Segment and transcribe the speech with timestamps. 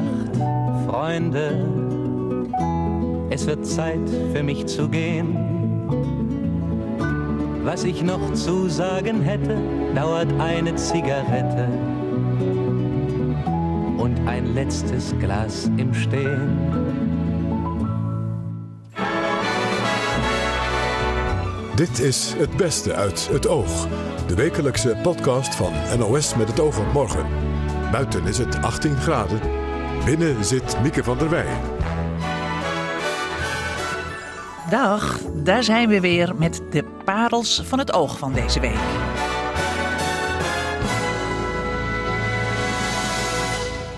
[0.00, 0.36] gesagt,
[0.86, 1.66] Freunde,
[3.30, 5.36] es wird Zeit für mich zu gehen.
[7.62, 9.56] Was ich noch zu sagen hätte,
[9.94, 11.68] dauert eine Zigarette
[13.98, 16.58] und ein letztes Glas im Stehen.
[21.76, 23.88] Dit is Het Beste uit het Oog.
[24.26, 27.26] De wekelijkse podcast van NOS met het oog op morgen.
[27.92, 29.59] Buiten is het 18 graden.
[30.04, 31.60] Binnen zit Mieke van der Wij.
[34.70, 38.78] Dag, daar zijn we weer met de parels van het oog van deze week.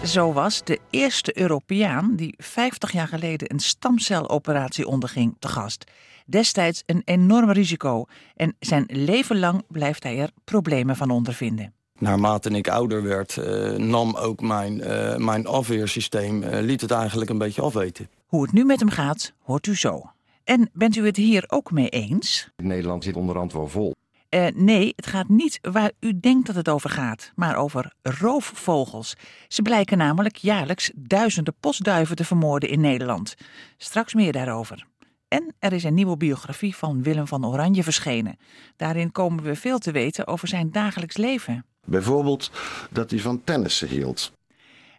[0.04, 5.90] Zo was de eerste Europeaan die 50 jaar geleden een stamceloperatie onderging te gast.
[6.26, 8.04] Destijds een enorm risico
[8.36, 11.74] en zijn leven lang blijft hij er problemen van ondervinden.
[12.02, 17.30] Naarmate ik ouder werd, uh, nam ook mijn, uh, mijn afweersysteem, uh, liet het eigenlijk
[17.30, 18.08] een beetje afweten.
[18.26, 20.10] Hoe het nu met hem gaat, hoort u zo.
[20.44, 22.50] En bent u het hier ook mee eens?
[22.56, 23.94] Nederland zit onderhand wel vol.
[24.30, 29.16] Uh, nee, het gaat niet waar u denkt dat het over gaat, maar over roofvogels.
[29.48, 33.34] Ze blijken namelijk jaarlijks duizenden postduiven te vermoorden in Nederland.
[33.76, 34.86] Straks meer daarover.
[35.28, 38.36] En er is een nieuwe biografie van Willem van Oranje verschenen.
[38.76, 41.64] Daarin komen we veel te weten over zijn dagelijks leven.
[41.86, 42.50] Bijvoorbeeld
[42.90, 44.32] dat hij van tennissen hield.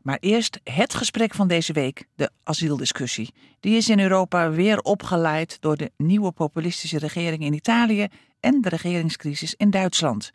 [0.02, 3.34] Maar eerst het gesprek van deze week, de asieldiscussie.
[3.60, 8.08] Die is in Europa weer opgeleid door de nieuwe populistische regering in Italië
[8.40, 10.32] en de regeringscrisis in Duitsland.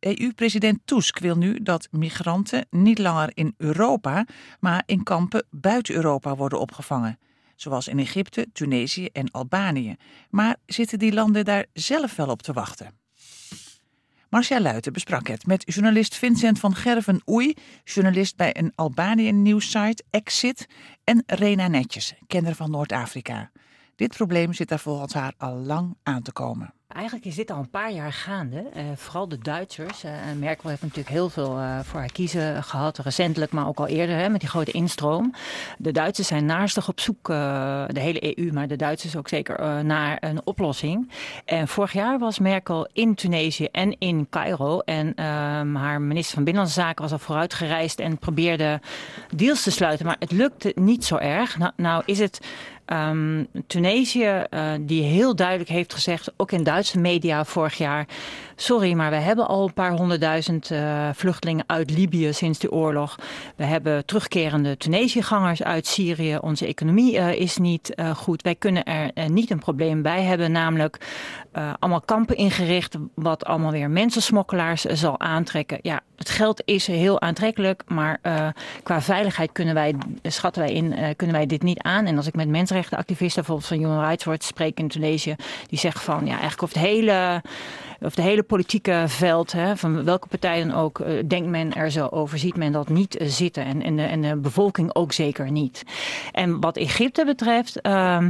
[0.00, 4.26] EU-president Tusk wil nu dat migranten niet langer in Europa,
[4.60, 7.18] maar in kampen buiten Europa worden opgevangen.
[7.56, 9.96] Zoals in Egypte, Tunesië en Albanië.
[10.30, 13.03] Maar zitten die landen daar zelf wel op te wachten?
[14.34, 17.54] Marcia Luiten besprak het met journalist Vincent van Gerven Oei,
[17.84, 20.68] journalist bij een Albanië nieuwssite Exit,
[21.04, 23.50] en Rena Netjes, kenner van Noord-Afrika.
[23.96, 26.74] Dit probleem zit daar volgens haar al lang aan te komen.
[26.94, 28.64] Eigenlijk is dit al een paar jaar gaande.
[28.76, 30.04] Uh, vooral de Duitsers.
[30.04, 32.98] Uh, Merkel heeft natuurlijk heel veel uh, voor haar kiezen gehad.
[32.98, 35.34] Recentelijk, maar ook al eerder hè, met die grote instroom.
[35.78, 40.16] De Duitsers zijn naarstig op zoek, de hele EU, maar de Duitsers ook zeker, naar
[40.20, 41.10] een oplossing.
[41.44, 44.78] En vorig jaar was Merkel in Tunesië en in Cairo.
[44.78, 48.80] En ehm, haar minister van Binnenlandse Zaken was al vooruit gereisd en probeerde
[49.34, 50.06] deals te sluiten.
[50.06, 51.58] Maar het lukte niet zo erg.
[51.58, 52.40] Nou, nou is het
[52.92, 58.06] Um, Tunesië, uh, die heel duidelijk heeft gezegd, ook in Duitse media vorig jaar.
[58.56, 63.18] Sorry, maar we hebben al een paar honderdduizend uh, vluchtelingen uit Libië sinds de oorlog.
[63.56, 66.38] We hebben terugkerende Tunesiëgangers uit Syrië.
[66.40, 68.42] Onze economie uh, is niet goed.
[68.42, 70.98] Wij kunnen er niet een probleem bij hebben, namelijk
[71.78, 75.78] allemaal kampen ingericht, wat allemaal weer mensensmokkelaars zal aantrekken.
[75.82, 78.20] Ja, het geld is heel aantrekkelijk, maar
[78.82, 82.06] qua veiligheid kunnen wij, schatten wij in, kunnen wij dit niet aan.
[82.06, 85.34] En als ik met mensenrechtenactivisten, bijvoorbeeld van Human Rights Watch, spreek in Tunesië,
[85.66, 87.42] die zeggen van ja, eigenlijk of het hele
[88.04, 91.90] of de hele politieke veld, hè, van welke partij dan ook, uh, denkt men er
[91.90, 93.64] zo over, ziet men dat niet zitten.
[93.64, 95.82] En, en, de, en de bevolking ook zeker niet.
[96.32, 97.78] En wat Egypte betreft.
[97.82, 98.26] Uh,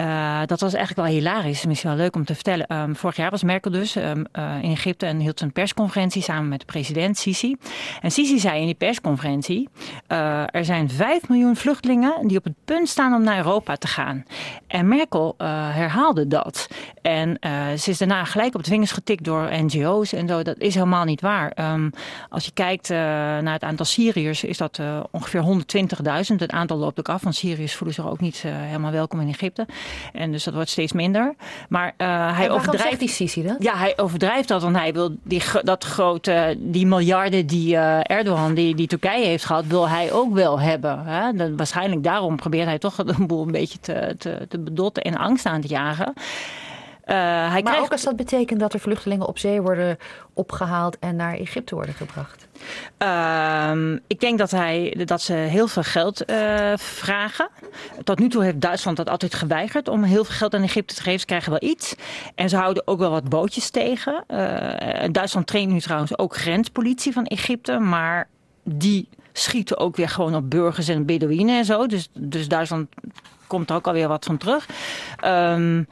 [0.00, 1.66] uh, dat was eigenlijk wel hilarisch.
[1.66, 2.76] Misschien wel leuk om te vertellen.
[2.76, 6.48] Um, vorig jaar was Merkel dus um, uh, in Egypte en hield een persconferentie samen
[6.48, 7.56] met de president Sisi.
[8.00, 9.68] En Sisi zei in die persconferentie:
[10.08, 13.86] uh, er zijn 5 miljoen vluchtelingen die op het punt staan om naar Europa te
[13.86, 14.24] gaan.
[14.66, 16.68] En Merkel herhaalde dat.
[17.02, 17.38] En
[17.78, 20.42] ze is daarna gelijk op het vingers getikt door NGO's en zo.
[20.42, 21.72] Dat is helemaal niet waar.
[21.72, 21.90] Um,
[22.28, 25.42] als je kijkt naar het aantal Syriërs, is dat ongeveer
[26.30, 26.36] 120.000.
[26.36, 29.66] Het aantal loopt ook af, want Syriërs voelen zich ook niet helemaal welkom in Egypte.
[30.12, 31.34] En dus dat wordt steeds minder.
[31.68, 32.98] Maar uh, hij overdrijft.
[32.98, 33.56] die Sisi dat?
[33.58, 38.54] Ja, hij overdrijft dat, want hij wil die, dat grote, die miljarden die uh, Erdogan,
[38.54, 41.04] die, die Turkije heeft gehad, wil hij ook wel hebben.
[41.04, 41.32] Hè?
[41.32, 45.16] Dat, waarschijnlijk daarom probeert hij toch een boel een beetje te, te, te bedotten en
[45.16, 46.12] angst aan te jagen.
[47.08, 47.80] Uh, hij maar krijgt...
[47.82, 49.98] ook als dat betekent dat er vluchtelingen op zee worden
[50.32, 52.48] opgehaald en naar Egypte worden gebracht?
[52.98, 57.48] Uh, ik denk dat, hij, dat ze heel veel geld uh, vragen.
[58.04, 61.02] Tot nu toe heeft Duitsland dat altijd geweigerd om heel veel geld aan Egypte te
[61.02, 61.20] geven.
[61.20, 61.94] Ze krijgen wel iets.
[62.34, 64.24] En ze houden ook wel wat bootjes tegen.
[64.28, 64.38] Uh,
[65.12, 67.78] Duitsland traint nu trouwens ook grenspolitie van Egypte.
[67.78, 68.28] Maar
[68.62, 71.86] die schieten ook weer gewoon op burgers en Bedouinen en zo.
[71.86, 72.88] Dus, dus Duitsland
[73.48, 74.66] komt er ook alweer wat van terug.
[75.24, 75.88] Um,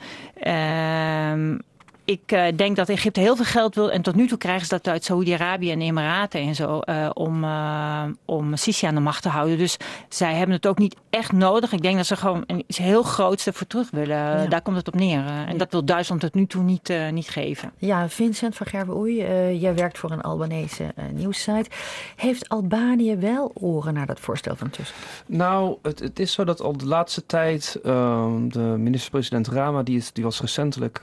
[0.46, 1.60] um,
[2.06, 3.90] ik uh, denk dat Egypte heel veel geld wil.
[3.90, 6.80] En tot nu toe krijgen ze dat uit Saoedi-Arabië en Emiraten en zo.
[6.84, 9.58] Uh, om, uh, om Sisi aan de macht te houden.
[9.58, 9.76] Dus
[10.08, 11.72] zij hebben het ook niet echt nodig.
[11.72, 14.16] Ik denk dat ze gewoon iets heel groots ervoor terug willen.
[14.16, 14.46] Ja.
[14.46, 15.24] Daar komt het op neer.
[15.46, 17.72] en dat wil Duitsland tot nu toe niet, niet geven.
[17.78, 19.16] Ja, Vincent van Gerbe-Oei,
[19.58, 21.70] jij werkt voor een Albanese nieuwssite.
[22.16, 24.94] Heeft Albanië wel oren naar dat voorstel van Tusk?
[25.26, 29.96] Nou, het, het is zo dat al de laatste tijd ehm, de minister-president Rama, die,
[29.96, 31.00] is, die was recentelijk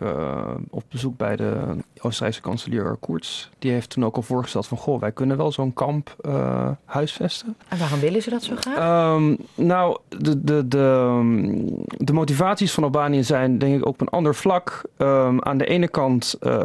[0.69, 3.49] op bezoek bij de Oostenrijkse kanselier Koerts.
[3.59, 7.55] Die heeft toen ook al voorgesteld van, goh, wij kunnen wel zo'n kamp uh, huisvesten.
[7.67, 9.15] En waarom willen ze dat zo graag?
[9.15, 14.09] Um, nou, de, de, de, de motivaties van Albanië zijn denk ik ook op een
[14.09, 14.81] ander vlak.
[14.97, 16.61] Um, aan de ene kant uh,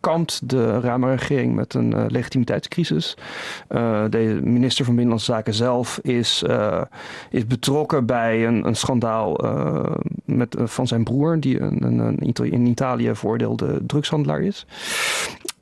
[0.00, 3.16] kampt de Rama-regering met een uh, legitimiteitscrisis.
[4.08, 6.44] de minister van Binnenlandse Zaken zelf is,
[7.30, 9.36] is betrokken bij een, een schandaal
[10.24, 14.66] met, van zijn broer, die een, een, een in Italië voordeelde drugshandelaar is.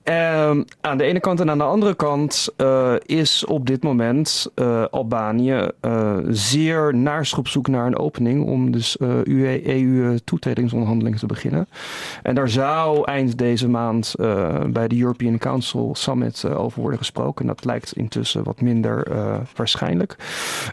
[0.04, 4.46] Uh, aan de ene kant en aan de andere kant uh, is op dit moment
[4.54, 5.68] uh, Albanië
[6.28, 11.68] zeer naars op zoek naar een opening om dus EU-toetredingsonderhandelingen te beginnen.
[12.22, 14.14] En daar zou eind deze maand
[14.68, 17.46] bij de European Council Summit over worden gesproken.
[17.46, 19.08] Dat lijkt intussen wat minder
[19.56, 20.16] waarschijnlijk.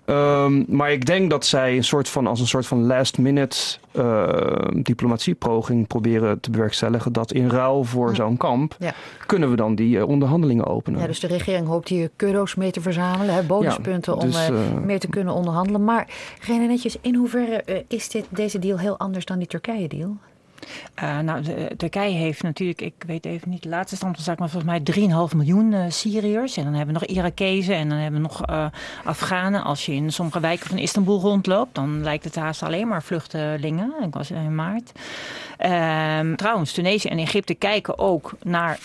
[0.06, 3.58] Um, maar ik denk dat zij een soort van als een soort van last minute
[4.74, 8.76] diplomatiepoging proberen te bewerkstelligen dat in ruil voor zo'n kamp.
[8.80, 8.94] Ja
[9.32, 11.00] kunnen we dan die uh, onderhandelingen openen.
[11.00, 14.56] Ja, dus de regering hoopt hier euro's mee te verzamelen, hè, bonuspunten ja, dus, om
[14.56, 15.84] uh, meer te kunnen onderhandelen.
[15.84, 16.08] Maar
[16.42, 20.18] René Netjes, in hoeverre is dit, deze deal heel anders dan die Turkije-deal?
[21.04, 24.42] Uh, nou, de, Turkije heeft natuurlijk, ik weet even niet de laatste stand van zaken,
[24.42, 26.58] maar volgens mij 3,5 miljoen uh, Syriërs.
[26.58, 28.66] En dan hebben we nog Irakezen en dan hebben we nog uh,
[29.04, 29.64] Afghanen.
[29.64, 33.94] Als je in sommige wijken van Istanbul rondloopt, dan lijkt het haast alleen maar vluchtelingen.
[34.04, 34.92] Ik was in maart.
[36.20, 38.80] Um, trouwens, Tunesië en Egypte kijken ook naar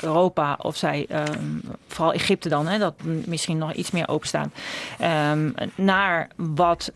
[0.00, 4.52] Europa of zij, um, vooral Egypte dan, hè, dat misschien nog iets meer openstaan,
[5.32, 6.90] um, naar wat.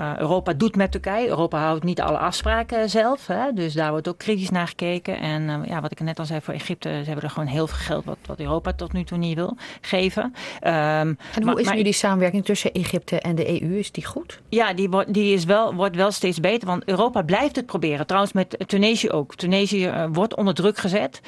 [0.00, 1.28] Uh, Europa doet met Turkije.
[1.28, 3.26] Europa houdt niet alle afspraken zelf.
[3.26, 3.52] Hè?
[3.52, 5.18] Dus daar wordt ook kritisch naar gekeken.
[5.20, 7.66] En uh, ja, wat ik net al zei voor Egypte, ze hebben er gewoon heel
[7.66, 10.22] veel geld wat, wat Europa tot nu toe niet wil geven.
[10.24, 13.78] Um, en hoe maar, is maar, nu die samenwerking tussen Egypte en de EU?
[13.78, 14.40] Is die goed?
[14.48, 16.68] Ja, die, wordt, die is wel, wordt wel steeds beter.
[16.68, 18.06] Want Europa blijft het proberen.
[18.06, 19.34] Trouwens met Tunesië ook.
[19.34, 21.20] Tunesië uh, wordt onder druk gezet.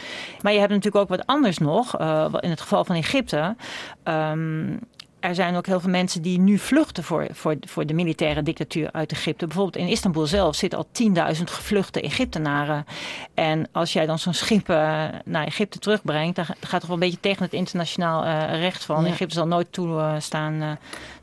[0.42, 1.98] Maar je hebt natuurlijk ook wat anders nog.
[2.40, 3.56] in het geval van Egypte.
[4.04, 4.78] Um,
[5.20, 8.92] er zijn ook heel veel mensen die nu vluchten voor, voor, voor de militaire dictatuur
[8.92, 9.46] uit Egypte.
[9.46, 10.86] Bijvoorbeeld in Istanbul zelf zitten al
[11.34, 12.86] 10.000 gevluchte Egyptenaren.
[13.34, 14.76] En als jij dan zo'n schip uh,
[15.24, 19.04] naar Egypte terugbrengt, dan gaat het wel een beetje tegen het internationaal uh, recht van.
[19.04, 19.10] Ja.
[19.10, 20.70] Egypte zal nooit toestaan uh,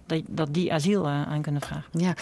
[0.08, 1.86] dat, dat die asiel uh, aan kunnen vragen.
[1.92, 2.14] Ja.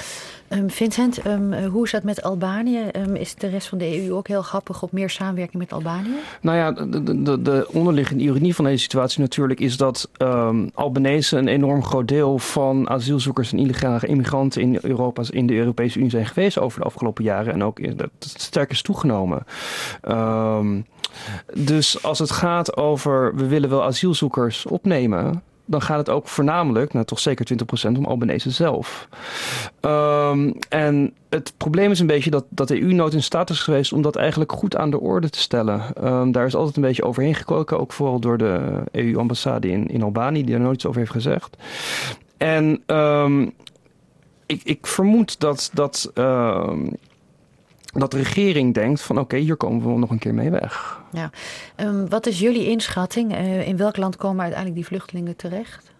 [0.49, 2.81] Um, Vincent, um, hoe is dat met Albanië?
[2.95, 6.15] Um, is de rest van de EU ook heel grappig op meer samenwerking met Albanië?
[6.41, 10.09] Nou ja, de, de, de onderliggende ironie van deze situatie natuurlijk is dat
[10.73, 15.97] Albanese een enorm groot deel van asielzoekers en illegale immigranten in Europa, in de Europese
[15.97, 19.43] Unie zijn geweest over de afgelopen jaren en ook dat sterk is toegenomen.
[21.53, 26.93] dus als het gaat over we willen wel asielzoekers opnemen, dan gaat het ook voornamelijk,
[26.93, 27.47] nou toch zeker
[27.87, 29.07] 20% om Albanese zelf.
[29.81, 33.59] Um, en het probleem is een beetje dat, dat de EU nooit in staat is
[33.59, 35.81] geweest om dat eigenlijk goed aan de orde te stellen.
[36.03, 40.03] Um, daar is altijd een beetje overheen gekoken, ook vooral door de EU-ambassade in, in
[40.03, 41.57] Albanië, die er nooit iets over heeft gezegd.
[42.37, 43.53] En um,
[44.45, 46.11] ik, ik vermoed dat, dat
[47.99, 51.01] dat de regering denkt van oké, okay, hier komen we nog een keer mee weg.
[51.11, 51.29] Ja.
[51.77, 53.31] Um, wat is jullie inschatting?
[53.31, 55.93] Uh, in welk land komen uiteindelijk die vluchtelingen terecht?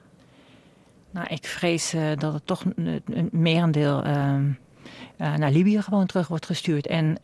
[1.11, 4.35] Nou, ik vrees uh, dat het toch een, een merendeel uh,
[5.17, 6.87] naar Libië gewoon terug wordt gestuurd.
[6.87, 7.17] En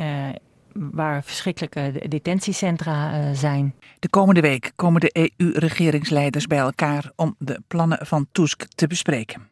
[0.73, 3.75] waar verschrikkelijke detentiecentra zijn.
[3.99, 9.49] De komende week komen de EU-regeringsleiders bij elkaar om de plannen van Tusk te bespreken.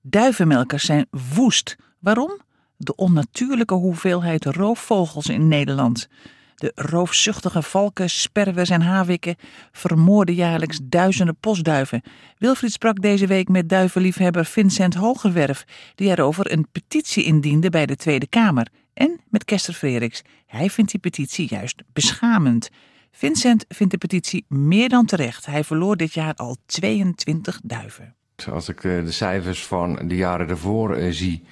[0.00, 1.76] Duivenmelkers zijn woest.
[1.98, 2.40] Waarom?
[2.76, 6.08] De onnatuurlijke hoeveelheid roofvogels in Nederland.
[6.54, 9.36] De roofzuchtige valken, sperwers en havikken
[9.72, 12.02] vermoorden jaarlijks duizenden postduiven.
[12.38, 15.64] Wilfried sprak deze week met duivenliefhebber Vincent Hogerwerf,
[15.94, 18.68] die erover een petitie indiende bij de Tweede Kamer.
[18.94, 20.22] En met Kester Freriks.
[20.46, 22.70] Hij vindt die petitie juist beschamend.
[23.10, 25.46] Vincent vindt de petitie meer dan terecht.
[25.46, 28.14] Hij verloor dit jaar al 22 duiven.
[28.50, 31.44] Als ik de cijfers van de jaren daarvoor zie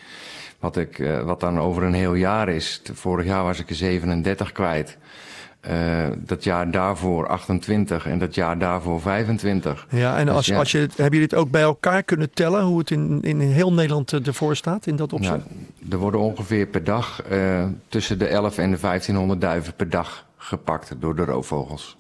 [0.63, 2.83] wat, ik, wat dan over een heel jaar is.
[2.93, 4.99] Vorig jaar was ik er 37 kwijt.
[5.71, 9.87] Uh, dat jaar daarvoor 28 en dat jaar daarvoor 25.
[9.91, 12.79] Ja, en dus als, als je, hebben jullie het ook bij elkaar kunnen tellen hoe
[12.79, 15.45] het in, in heel Nederland eh, ervoor staat in dat opzicht?
[15.91, 20.27] er worden ongeveer per dag uh, tussen de 11 en de 1500 duiven per dag
[20.37, 21.97] gepakt door de roofvogels.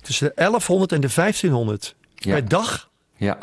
[0.00, 2.90] Tussen de 1100 en de 1500 per dag?
[3.16, 3.38] Ja.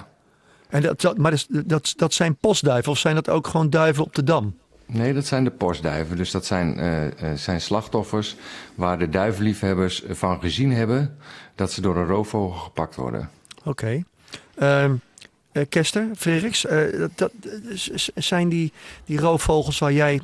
[0.72, 4.16] En dat, maar dat, dat, dat zijn postduiven of zijn dat ook gewoon duiven op
[4.16, 4.56] de dam?
[4.86, 6.18] Nee, dat zijn de postduiven.
[6.18, 8.36] Dus dat zijn, uh, zijn slachtoffers
[8.76, 11.18] waar de duivenliefhebbers van gezien hebben
[11.56, 13.30] dat ze door een roofvogel gepakt worden.
[13.64, 13.70] Oké.
[13.70, 14.86] Okay.
[14.86, 14.92] Uh,
[15.54, 16.66] uh, Kester, Frederiks,
[17.16, 17.32] dat,
[18.16, 18.74] zijn die,
[19.06, 20.22] die roofvogels waar jij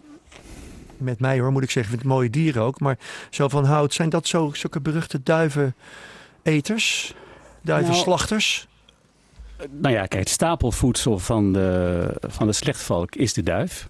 [0.98, 2.98] met mij hoor, moet ik zeggen, vind mooie dieren ook, maar
[3.30, 7.14] zo van houdt, zijn dat zo, zulke beruchte duiveneters,
[7.62, 8.68] duivenslachters?
[8.68, 8.77] Nou,
[9.72, 13.90] nou ja, kijk, het stapelvoedsel van de, van de slechtvalk is de duif.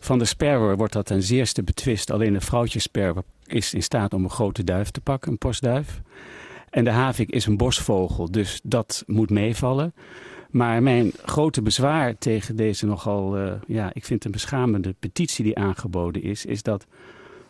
[0.00, 2.10] Van de sperwer wordt dat ten zeerste betwist.
[2.10, 6.00] Alleen de vrouwtjesperwer is in staat om een grote duif te pakken, een postduif.
[6.70, 9.94] En de havik is een bosvogel, dus dat moet meevallen.
[10.50, 15.58] Maar mijn grote bezwaar tegen deze nogal, uh, ja, ik vind een beschamende petitie die
[15.58, 16.86] aangeboden is, is dat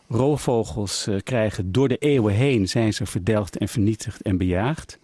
[0.09, 4.99] roofvogels uh, krijgen door de eeuwen heen zijn ze verdelgd en vernietigd en bejaagd.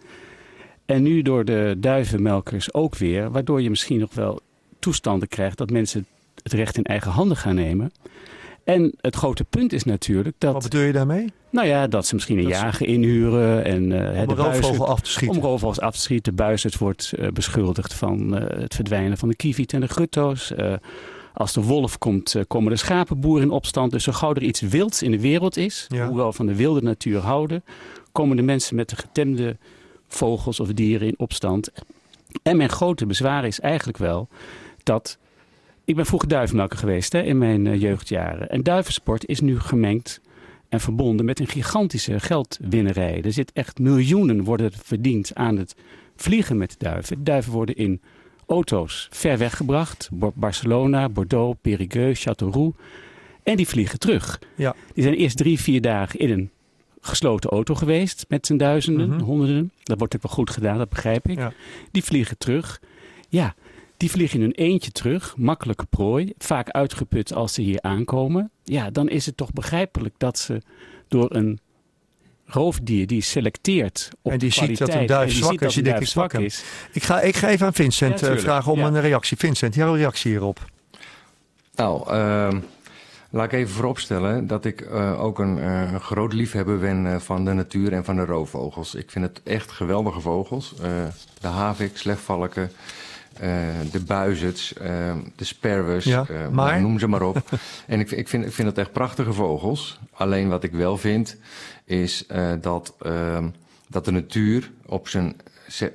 [0.85, 4.39] En nu door de duivenmelkers ook weer, waardoor je misschien nog wel
[4.79, 6.05] toestanden krijgt dat mensen
[6.43, 7.91] het recht in eigen handen gaan nemen.
[8.63, 10.53] En het grote punt is natuurlijk dat.
[10.53, 11.33] Wat bedoel je daarmee?
[11.49, 13.63] Nou ja, dat ze misschien een jager inhuren.
[13.63, 15.37] En, uh, om de roofvogel af te schieten.
[15.37, 16.35] Om roofvogels af te schieten.
[16.35, 20.53] De buizerd wordt uh, beschuldigd van uh, het verdwijnen van de kieviet en de gutto's.
[21.33, 23.91] als de wolf komt, komen de schapenboeren in opstand.
[23.91, 26.07] Dus zo gauw er iets wilds in de wereld is, ja.
[26.07, 27.63] hoewel we van de wilde natuur houden,
[28.11, 29.57] komen de mensen met de getemde
[30.15, 31.71] vogels of dieren in opstand.
[32.43, 34.27] En mijn grote bezwaar is eigenlijk wel
[34.83, 35.17] dat
[35.85, 38.49] ik ben vroeger duivenmelker geweest hè, in mijn uh, jeugdjaren.
[38.49, 40.21] En duivensport is nu gemengd
[40.69, 43.21] en verbonden met een gigantische geldwinnerij.
[43.21, 45.75] Er zit echt miljoenen worden verdiend aan het
[46.15, 47.23] vliegen met duiven.
[47.23, 48.01] Duiven worden in
[48.47, 50.09] auto's ver weggebracht.
[50.33, 52.77] Barcelona, Bordeaux, Périgueux, Châteauroux.
[53.43, 54.41] En die vliegen terug.
[54.55, 54.75] Ja.
[54.93, 56.49] Die zijn eerst drie, vier dagen in een
[57.05, 59.21] gesloten auto geweest met zijn duizenden, mm -hmm.
[59.21, 59.71] honderden.
[59.83, 61.37] Dat wordt ook wel goed gedaan, dat begrijp ik.
[61.37, 61.53] Ja.
[61.91, 62.81] Die vliegen terug.
[63.29, 63.55] Ja,
[63.97, 68.51] die vliegen in hun eentje terug, makkelijke prooi, vaak uitgeput als ze hier aankomen.
[68.63, 70.61] Ja, dan is het toch begrijpelijk dat ze
[71.07, 71.59] door een
[72.45, 76.33] roofdier die selecteert op en die ziet dat een duif zwak is, die denkt zwak
[76.33, 76.63] is.
[76.91, 78.87] Ik ga, ik ga even aan Vincent ja, uh, vragen om ja.
[78.87, 79.37] een reactie.
[79.37, 80.65] Vincent, jouw reactie hierop?
[81.75, 82.53] Nou, uh,
[83.35, 87.53] laat ik even vooropstellen dat ik uh, ook een uh, groot liefhebber ben van de
[87.53, 88.95] natuur en van de roofvogels.
[88.95, 90.73] Ik vind het echt geweldige vogels.
[91.39, 92.71] de havik, slechtvalken,
[93.91, 94.73] de buizerds,
[95.35, 96.81] de sperwers, ja, maar...
[96.81, 97.37] noem ze maar op.
[97.87, 99.99] en ik, ik, vind, ik vind het echt prachtige vogels.
[100.13, 101.37] Alleen wat ik wel vind,
[101.85, 102.25] is
[102.61, 102.95] dat,
[103.87, 105.35] dat de natuur op zijn,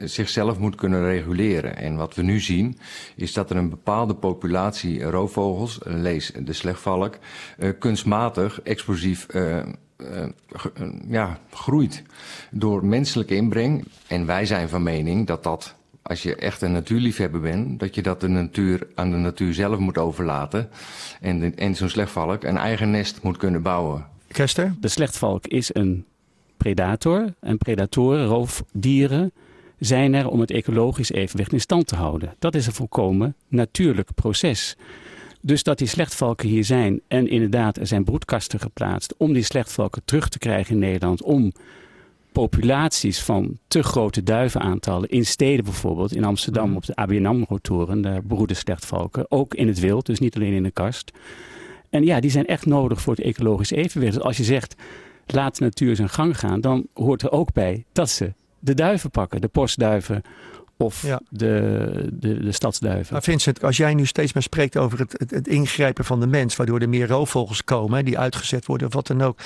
[0.04, 1.76] zichzelf moet kunnen reguleren.
[1.76, 2.78] En wat we nu zien,
[3.16, 7.18] is dat er een bepaalde populatie roofvogels, lees de slechtvalk,
[7.78, 9.26] kunstmatig, explosief
[11.08, 12.02] ja, groeit
[12.50, 13.84] door menselijke inbreng.
[14.06, 18.02] En wij zijn van mening dat dat als je echt een natuurliefhebber bent, dat je
[18.02, 20.68] dat de natuur, aan de natuur zelf moet overlaten.
[21.20, 24.06] En, de, en zo'n slechtvalk een eigen nest moet kunnen bouwen.
[24.28, 24.74] Kester?
[24.80, 26.04] De slechtvalk is een
[26.56, 27.34] predator.
[27.40, 29.32] En predatoren, roofdieren,
[29.80, 32.34] zijn er om het ecologisch evenwicht in stand te houden.
[32.38, 34.76] Dat is een volkomen natuurlijk proces.
[35.40, 40.02] Dus dat die slechtvalken hier zijn en inderdaad er zijn broedkasten geplaatst om die slechtvalken
[40.04, 41.52] terug te krijgen in Nederland, om
[42.32, 46.76] populaties van te grote duivenaantallen in steden bijvoorbeeld, in Amsterdam Mhm.
[46.76, 50.62] op de ABN AMRO-toren, daar broeden slechtvalken, ook in het wild, dus niet alleen in
[50.62, 51.12] de kast.
[51.90, 54.14] En ja, die zijn echt nodig voor het ecologisch evenwicht.
[54.14, 54.74] Dus als je zegt,
[55.26, 59.10] laat de natuur zijn gang gaan, dan hoort er ook bij dat ze de duiven
[59.10, 60.22] pakken, de postduiven
[60.76, 61.20] of Ja.
[61.28, 63.12] de, de, de stadsduiven.
[63.12, 66.26] Maar Vincent, als jij nu steeds maar spreekt over het, het, het ingrijpen van de
[66.26, 69.38] mens, waardoor er meer roofvogels komen, hè, die uitgezet worden of wat dan ook.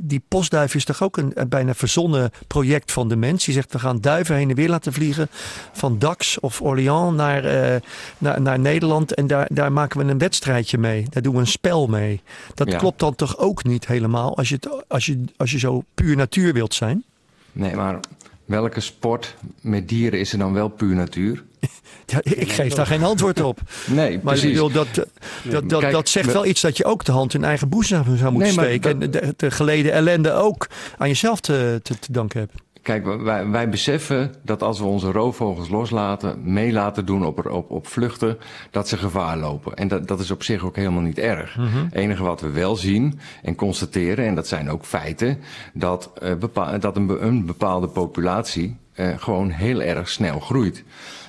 [0.00, 3.44] Die postduif is toch ook een, een bijna verzonnen project van de mens?
[3.44, 5.28] Die zegt we gaan duiven heen en weer laten vliegen
[5.72, 7.80] van Dax of Orléans naar, eh,
[8.18, 11.06] naar, naar Nederland en daar, daar maken we een wedstrijdje mee.
[11.10, 12.20] Daar doen we een spel mee.
[12.54, 12.78] Dat Ja.
[12.78, 16.16] klopt dan toch ook niet helemaal als je, het, als, je, als je zo puur
[16.16, 17.04] natuur wilt zijn?
[17.52, 18.00] Nee, maar
[18.46, 21.44] welke sport met dieren is er dan wel puur natuur?
[22.06, 23.60] Ja, ik geef daar geen antwoord op.
[23.86, 24.56] Nee, Maar precies.
[24.58, 27.44] dat, dat, dat, Kijk, dat zegt we- wel iets dat je ook de hand in
[27.44, 29.02] eigen boezem zou moeten Nee, steken.
[29.02, 32.52] En de, de geleden ellende ook aan jezelf te, te, te danken hebt.
[32.86, 37.70] Kijk, wij, wij beseffen dat als we onze roofvogels loslaten, mee laten doen op, op,
[37.70, 38.38] op vluchten,
[38.70, 39.74] dat ze gevaar lopen.
[39.74, 41.54] En dat, dat is op zich ook helemaal niet erg.
[41.54, 41.86] Het mhm.
[41.92, 45.38] enige wat we wel zien en constateren, en dat zijn ook feiten,
[45.72, 50.84] dat, uh, bepaal, dat een, een bepaalde populatie uh, gewoon heel erg snel groeit.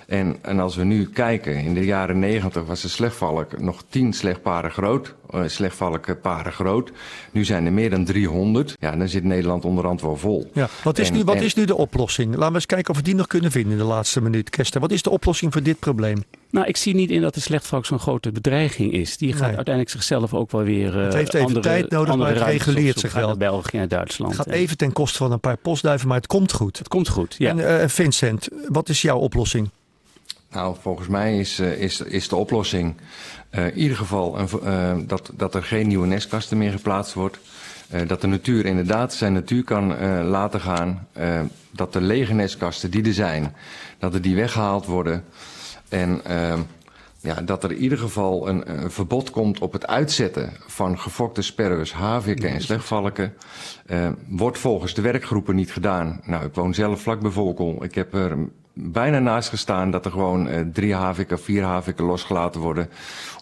[0.08, 4.14] En, en als we nu kijken, in de jaren negentig was de slechtvalk nog tien
[4.14, 5.16] slechtparen groot.
[5.36, 6.92] Uh, slechtvalkenparen groot.
[7.32, 8.76] Nu zijn er meer dan 300.
[8.80, 10.50] Ja, dan zit Nederland onderhand wel vol.
[10.54, 12.32] Ja, wat is, nu, wat is nu de oplossing?
[12.32, 14.50] Laten we eens kijken of we die nog kunnen vinden in de laatste minuut.
[14.50, 16.24] Kester, wat is de oplossing voor dit probleem?
[16.50, 19.18] Nou, ik zie niet in dat de slechtvalk zo'n grote bedreiging is.
[19.18, 20.98] Die gaat uiteindelijk zichzelf ook wel weer.
[20.98, 23.38] Uh, het heeft even andere, tijd nodig, maar het reguleert zich wel.
[23.38, 24.38] België en Duitsland.
[24.38, 26.78] Het gaat even ten koste van een paar postduiven, maar het komt goed.
[26.78, 27.50] Het komt goed, ja.
[27.50, 29.70] En uh, Vincent, wat is jouw oplossing?
[30.51, 32.96] Nou, volgens mij is, uh, is, is de oplossing
[33.51, 37.39] uh, in ieder geval een, uh, dat, dat er geen nieuwe nestkasten meer geplaatst wordt.
[38.08, 41.08] dat de natuur inderdaad zijn natuur kan laten gaan.
[41.72, 43.56] dat de lege nestkasten die er zijn,
[44.00, 45.24] dat er die weggehaald worden.
[45.89, 46.22] En
[47.27, 51.41] ja, dat er in ieder geval een, een, verbod komt op het uitzetten van gefokte
[51.41, 53.34] sperwers, haviken en slechtvalken.
[54.27, 56.22] wordt volgens de werkgroepen niet gedaan.
[56.24, 57.84] Nou, ik woon zelf vlak bij Volkel.
[57.84, 58.38] Ik heb er
[58.79, 62.89] bijna naast gestaan dat er gewoon uh, drie haviken, vier haviken losgelaten worden.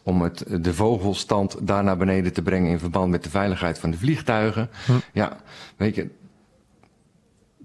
[0.03, 3.91] Om het, de vogelstand daar naar beneden te brengen in verband met de veiligheid van
[3.91, 4.69] de vliegtuigen.
[4.85, 4.91] Hm.
[5.13, 5.37] Ja,
[5.77, 6.09] weet je,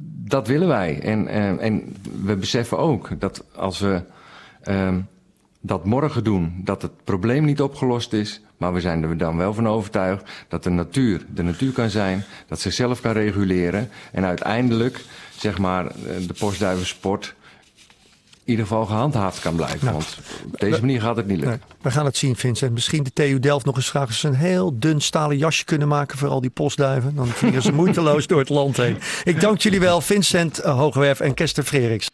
[0.03, 1.01] dat willen wij.
[1.03, 4.03] En, uh, en we beseffen ook dat als we
[4.69, 4.95] uh,
[5.61, 8.41] dat morgen doen, dat het probleem niet opgelost is.
[8.57, 12.25] Maar we zijn er dan wel van overtuigd dat de natuur de natuur kan zijn,
[12.47, 13.89] dat ze zelf kan reguleren.
[14.13, 15.05] En uiteindelijk,
[15.37, 15.93] zeg maar, eh,
[16.27, 17.35] de postduivensport
[18.45, 19.85] in ieder geval gehandhaafd kan blijven.
[19.85, 21.63] Nou, want op deze manier gaat het niet lukken.
[21.81, 22.73] we gaan het zien, Vincent.
[22.73, 26.19] Misschien de TU Delft nog eens of ze een heel dun stalen jasje kunnen maken
[26.19, 27.15] voor al die postduiven.
[27.15, 28.97] Dan vliegen ze moeiteloos door het land heen.
[29.25, 32.09] Ik dank jullie wel, Vincent eh, Hoogwerf en Kester Freriks.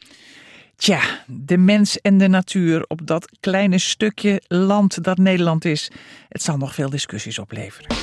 [0.76, 5.90] Tja, de mens en de natuur op dat kleine stukje land dat Nederland is.
[6.28, 7.94] Het zal nog veel discussies opleveren.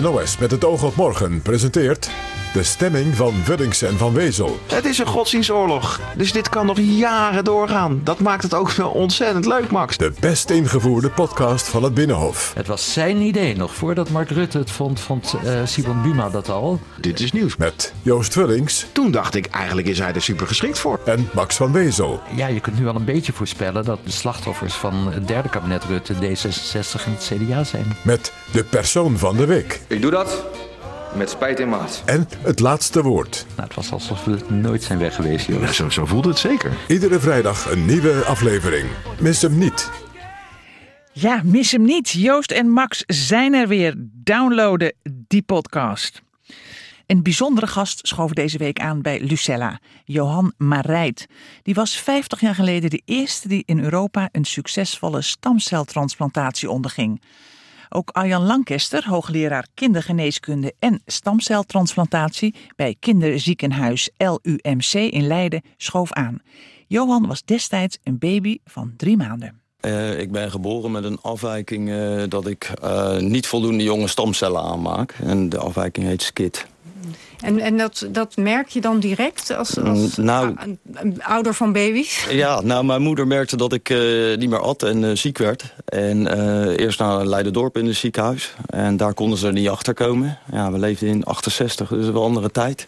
[0.00, 2.10] NOS met het oog op morgen presenteert
[2.56, 4.58] de stemming van Vuddings en Van Wezel.
[4.66, 8.00] Het is een godsdienstoorlog, dus dit kan nog jaren doorgaan.
[8.04, 9.96] Dat maakt het ook wel ontzettend leuk, Max.
[9.96, 12.52] De best ingevoerde podcast van het Binnenhof.
[12.54, 13.56] Het was zijn idee.
[13.56, 16.80] Nog voordat Mark Rutte het vond, vond uh, Simon Buma dat al.
[17.00, 17.56] Dit is nieuws.
[17.56, 18.86] Met Joost Vullings.
[18.92, 21.00] Toen dacht ik, eigenlijk is hij er super geschikt voor.
[21.04, 22.20] En Max van Wezel.
[22.34, 25.84] Ja, je kunt nu al een beetje voorspellen dat de slachtoffers van het derde kabinet
[25.84, 27.96] Rutte D66 en het CDA zijn.
[28.02, 29.80] Met de persoon van de week.
[29.86, 30.44] Ik doe dat
[31.16, 32.02] met spijt in maat.
[32.04, 33.46] En het laatste woord.
[33.48, 35.60] Nou, het was alsof we nooit zijn weg geweest, joh.
[35.60, 36.72] Ja, zo, zo voelde het zeker.
[36.88, 38.88] Iedere vrijdag een nieuwe aflevering.
[39.20, 39.90] Mis hem niet.
[41.12, 42.10] Ja, mis hem niet.
[42.10, 43.94] Joost en Max zijn er weer.
[44.12, 46.22] Downloaden die podcast.
[47.06, 51.26] Een bijzondere gast schoof deze week aan bij Lucella, Johan Marijt.
[51.62, 57.20] Die was 50 jaar geleden de eerste die in Europa een succesvolle stamceltransplantatie onderging.
[57.96, 66.38] Ook Arjan Lancaster, hoogleraar kindergeneeskunde en stamceltransplantatie bij kinderziekenhuis LUMC in Leiden, schoof aan.
[66.86, 69.60] Johan was destijds een baby van drie maanden.
[69.80, 74.62] Uh, ik ben geboren met een afwijking uh, dat ik uh, niet voldoende jonge stamcellen
[74.62, 75.14] aanmaak.
[75.22, 76.66] En de afwijking heet SKID.
[77.40, 80.54] En, en dat, dat merk je dan direct als, als nou,
[80.94, 82.26] een, ouder van baby's?
[82.30, 85.74] Ja, nou, mijn moeder merkte dat ik uh, niet meer at en uh, ziek werd.
[85.84, 88.54] En uh, eerst naar Leiden-dorp in het ziekenhuis.
[88.66, 90.38] En daar konden ze er niet achter komen.
[90.52, 92.86] Ja, we leefden in 68, dus een andere tijd.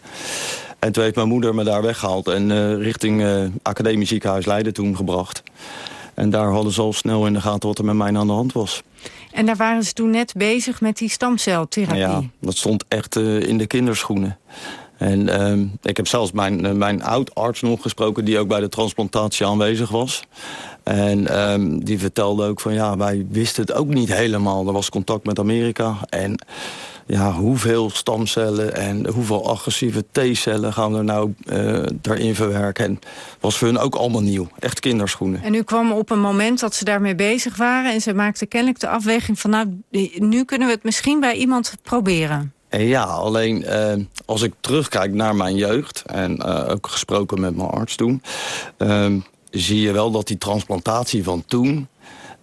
[0.79, 2.27] En toen heeft mijn moeder me daar weggehaald...
[2.27, 3.23] en richting
[3.61, 5.43] Academisch Ziekenhuis Leiden toen gebracht.
[6.13, 8.33] En daar hadden ze al snel in de gaten wat er met mij aan de
[8.33, 8.83] hand was.
[9.31, 11.99] En daar waren ze toen net bezig met die stamceltherapie?
[11.99, 14.37] Ja, dat stond echt uh, in de kinderschoenen.
[14.97, 18.25] En uh, ik heb zelfs mijn, uh, mijn oud-arts nog gesproken...
[18.25, 20.23] die ook bij de transplantatie aanwezig was.
[20.83, 24.67] En um, die vertelde ook van ja, wij wisten het ook niet helemaal.
[24.67, 26.39] Er was contact met Amerika en
[27.09, 32.85] ja, hoeveel stamcellen en hoeveel agressieve T-cellen gaan we er nou uh, daarin verwerken.
[32.85, 32.99] En
[33.39, 34.47] was voor hun ook allemaal nieuw.
[34.59, 35.43] Echt kinderschoenen.
[35.43, 37.91] En u kwam op een moment dat ze daarmee bezig waren...
[37.91, 39.49] en ze maakten kennelijk de afweging van...
[39.49, 39.81] nou,
[40.17, 42.53] nu kunnen we het misschien bij iemand proberen.
[42.67, 43.93] En ja, alleen uh,
[44.25, 46.03] als ik terugkijk naar mijn jeugd...
[46.05, 48.21] en uh, ook gesproken met mijn arts toen...
[48.77, 49.19] Ehm,
[49.51, 51.87] zie je wel dat die transplantatie van toen...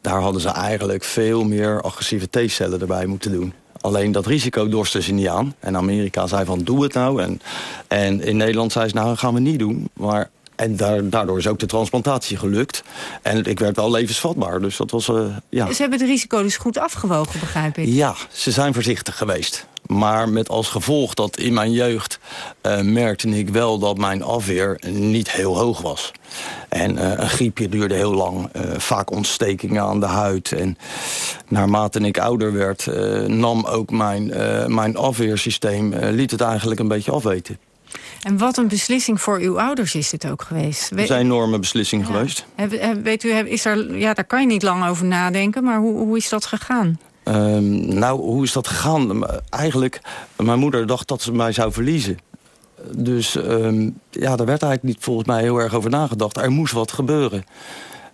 [0.01, 3.53] daar hadden ze eigenlijk veel meer agressieve T-cellen erbij moeten doen.
[3.87, 5.55] Alleen dat risico dorsten ze niet aan.
[5.59, 7.23] En Amerika zei van doe het nou.
[7.23, 7.41] En,
[7.89, 9.89] en in Nederland zei ze nou gaan we niet doen.
[9.93, 10.77] Maar en
[11.11, 12.83] daardoor is ook de transplantatie gelukt.
[13.23, 14.61] En ik werd wel levensvatbaar.
[14.61, 15.73] Dus dat was, uh, ja.
[15.73, 17.87] Ze hebben het risico dus goed afgewogen, begrijp ik?
[17.87, 19.67] Ja, ze zijn voorzichtig geweest.
[19.87, 22.19] Maar met als gevolg dat in mijn jeugd
[22.63, 26.13] uh, merkte ik wel dat mijn afweer niet heel hoog was.
[26.69, 28.49] En uh, een griepje duurde heel lang.
[28.57, 30.53] Uh, vaak ontstekingen aan de huid.
[30.53, 30.79] En
[31.49, 32.87] naarmate ik ouder werd,
[33.27, 34.33] nam ook mijn,
[34.75, 35.95] mijn afweersysteem...
[35.95, 37.59] liet het eigenlijk een beetje afweten.
[38.23, 40.91] En wat een beslissing voor uw ouders is dit ook geweest.
[40.91, 42.47] Het is een enorme beslissing geweest.
[43.03, 46.17] weet u, is er, ja, daar kan je niet lang over nadenken, maar hoe, hoe
[46.17, 46.99] is dat gegaan?
[47.29, 49.27] Um, nou, hoe is dat gegaan?
[49.49, 50.01] Eigenlijk,
[50.37, 52.19] mijn moeder dacht dat ze mij zou verliezen.
[52.91, 56.37] Dus um, ja, daar werd eigenlijk niet volgens mij heel erg over nagedacht.
[56.37, 57.45] Er moest wat gebeuren.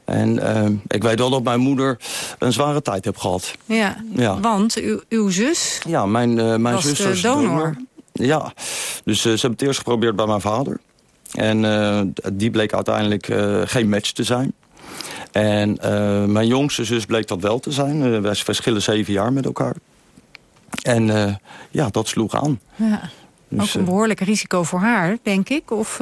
[0.05, 1.99] En uh, ik weet wel dat mijn moeder
[2.39, 3.53] een zware tijd heeft gehad.
[3.65, 4.41] Ja, ja.
[4.41, 7.43] want uw, uw zus Ja, mijn, uh, mijn was zus was donor.
[7.43, 7.77] donor.
[8.13, 8.53] Ja,
[9.05, 10.81] dus uh, ze hebben het eerst geprobeerd bij mijn vader.
[11.33, 13.25] En die bleek uiteindelijk
[13.65, 14.53] geen match te zijn.
[15.33, 18.03] En uh, mijn jongste zus bleek dat wel te zijn.
[18.03, 19.75] Uh, wij verschillen zeven jaar met elkaar.
[20.83, 21.35] En uh,
[21.71, 22.61] ja, dat sloeg aan.
[22.75, 23.11] Ja.
[23.49, 25.71] Dus, ook een behoorlijk risico voor haar, denk ik?
[25.71, 25.99] Of,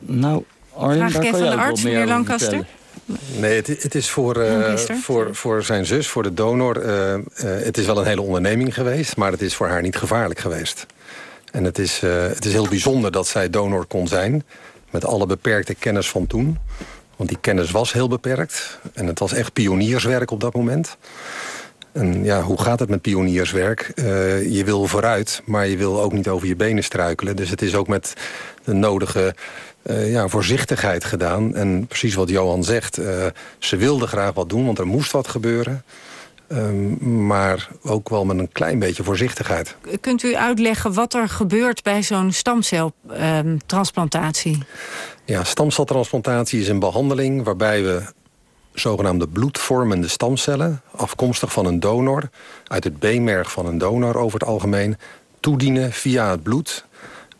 [0.00, 2.66] nou, Arjen, vraag ik even aan de arts, meneer Lancaster.
[3.38, 6.84] Nee, het, het, is voor, uh, voor, voor zijn zus, voor de donor...
[6.84, 9.16] Uh, uh, het is wel een hele onderneming geweest...
[9.16, 10.86] maar het is voor haar niet gevaarlijk geweest.
[11.52, 14.44] En het is, het is heel bijzonder dat zij donor kon zijn...
[14.90, 16.58] met alle beperkte kennis van toen.
[17.18, 18.78] Want die kennis was heel beperkt.
[18.94, 20.96] En het was echt pionierswerk op dat moment.
[21.92, 23.92] En ja, hoe gaat het met pionierswerk?
[23.94, 24.04] Uh,
[24.56, 27.36] je wil vooruit, maar je wil ook niet over je benen struikelen.
[27.36, 28.14] Dus het is ook met
[28.64, 29.34] de nodige
[29.82, 31.54] uh, ja, voorzichtigheid gedaan.
[31.54, 33.26] En precies wat Johan zegt, uh,
[33.58, 35.84] ze wilde graag wat doen, want er moest wat gebeuren.
[36.52, 39.76] Um, maar ook wel met een klein beetje voorzichtigheid.
[40.00, 44.54] Kunt u uitleggen wat er gebeurt bij zo'n stamceltransplantatie?
[44.54, 44.62] Um,
[45.24, 48.02] ja, stamceltransplantatie is een behandeling waarbij we
[48.72, 50.82] zogenaamde bloedvormende stamcellen...
[50.96, 52.28] afkomstig van een donor,
[52.66, 54.96] uit het beenmerg van een donor over het algemeen...
[55.40, 56.86] toedienen via het bloed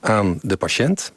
[0.01, 1.13] aan de patiënt.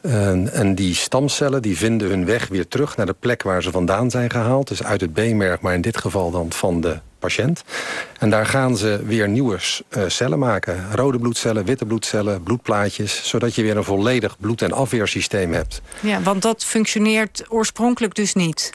[0.00, 3.70] En, en die stamcellen die vinden hun weg weer terug naar de plek waar ze
[3.70, 4.68] vandaan zijn gehaald.
[4.68, 7.64] Dus uit het beenmerg, maar in dit geval dan van de patiënt.
[8.18, 9.58] En daar gaan ze weer nieuwe
[9.96, 10.86] uh, cellen maken.
[10.94, 13.28] Rode bloedcellen, witte bloedcellen, bloedplaatjes.
[13.28, 15.80] Zodat je weer een volledig bloed- en afweersysteem hebt.
[16.00, 18.70] Ja, want dat functioneert oorspronkelijk dus niet?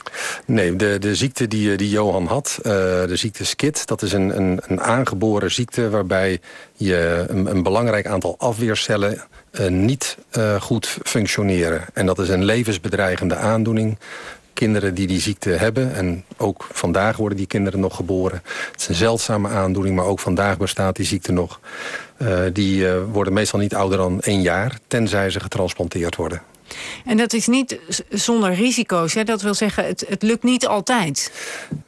[0.46, 3.86] Nee, de, de ziekte die, die Johan had, uh, de ziekte SKID...
[3.86, 6.40] dat is een, een, een aangeboren ziekte waarbij
[6.72, 9.24] je een, een belangrijk aantal afweercellen...
[9.60, 10.16] Uh, niet
[10.60, 11.84] goed functioneren.
[11.92, 13.98] En dat is een levensbedreigende aandoening
[14.56, 15.94] kinderen die die ziekte hebben.
[15.94, 18.42] En ook vandaag worden die kinderen nog geboren.
[18.72, 21.60] Het is een zeldzame aandoening, maar ook vandaag bestaat die ziekte nog.
[22.18, 26.42] Uh, die uh, worden meestal niet ouder dan één jaar, tenzij ze getransplanteerd worden.
[27.04, 29.14] En dat is niet zonder risico's.
[29.14, 29.24] Hè?
[29.24, 31.32] Dat wil zeggen, het, lukt niet altijd.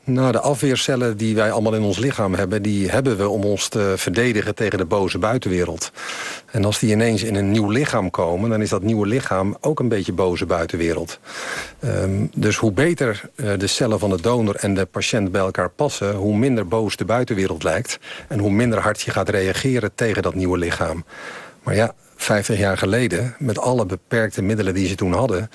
[0.04, 2.62] Nou, de afweercellen die wij allemaal in ons lichaam hebben...
[2.62, 5.92] die hebben we om ons te verdedigen tegen de boze buitenwereld.
[6.50, 8.50] En als die ineens in een nieuw lichaam komen...
[8.50, 11.18] dan is dat nieuwe lichaam ook een beetje boze buitenwereld.
[11.84, 15.70] Um, dus hoe beter uh, de cellen van de donor en de patiënt bij elkaar
[15.70, 16.14] passen...
[16.14, 17.98] hoe minder boos de buitenwereld lijkt...
[18.28, 21.04] en hoe minder hard je gaat reageren tegen dat nieuwe lichaam.
[21.62, 25.50] Maar ja, 50 jaar geleden, met alle beperkte middelen die ze toen hadden...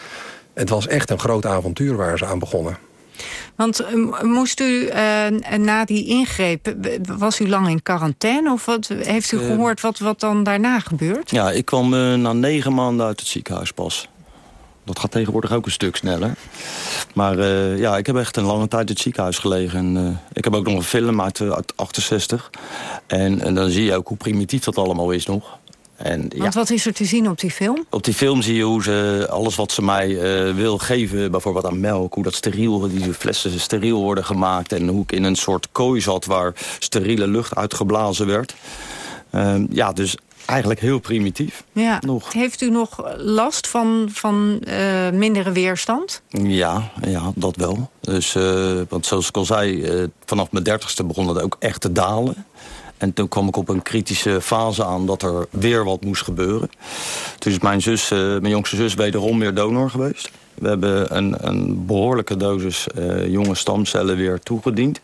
[0.54, 2.78] het was echt een groot avontuur waar ze aan begonnen.
[3.56, 6.76] Want uh, moest u uh, na die ingreep,
[7.18, 8.52] was u lang in quarantaine?
[8.52, 11.32] Of wat, heeft u gehoord wat, wat dan daarna gebeurt?
[11.32, 14.08] Ja, ik kwam uh, na negen maanden uit het ziekenhuis pas.
[14.86, 16.34] Dat gaat tegenwoordig ook een stuk sneller.
[17.14, 17.48] Maar
[17.78, 19.80] ja, ik heb echt een lange tijd in het ziekenhuis gelegen.
[19.80, 22.50] En, ik heb ook nog een film uit, uit 68.
[23.08, 25.60] En, en dan zie je ook hoe primitief dat allemaal is nog.
[26.04, 27.86] En, ja, Want wat is er te zien op die film?
[27.90, 31.66] Op die film zie je hoe ze alles wat ze mij uh, wil geven, bijvoorbeeld
[31.66, 32.14] aan melk...
[32.14, 34.72] hoe dat steriel, die flessen steriel worden gemaakt...
[34.72, 38.56] en hoe ik in een soort kooi zat waar steriele lucht uitgeblazen werd.
[39.32, 41.64] Uh, ja, dus eigenlijk heel primitief.
[41.72, 42.00] Ja.
[42.06, 42.34] Nog.
[42.34, 46.22] Heeft u nog last van, van uh, mindere weerstand?
[46.30, 47.90] Ja, ja, dat wel.
[48.02, 48.34] Dus,
[48.90, 49.86] want zoals ik al zei,
[50.26, 52.46] vanaf mijn dertigste begon het ook echt te dalen.
[53.04, 56.70] En toen kwam ik op een kritische fase aan dat er weer wat moest gebeuren.
[57.38, 60.32] Toen is mijn, zus, uh, mijn jongste zus wederom weer donor geweest.
[60.54, 65.00] We hebben een, een behoorlijke dosis uh, jonge stamcellen weer toegediend.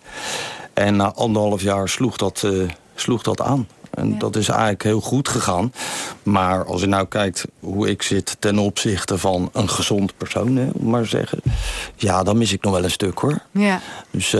[0.73, 3.67] En na anderhalf jaar sloeg dat, uh, sloeg dat aan.
[3.89, 4.17] En ja.
[4.17, 5.73] dat is eigenlijk heel goed gegaan.
[6.23, 10.69] Maar als je nou kijkt hoe ik zit ten opzichte van een gezond persoon, hè,
[10.73, 11.39] om maar te zeggen.
[11.95, 13.39] Ja, dan mis ik nog wel een stuk hoor.
[13.51, 13.81] Ja.
[14.11, 14.35] Dus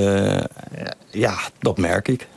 [1.12, 2.28] ja, dat merk ik.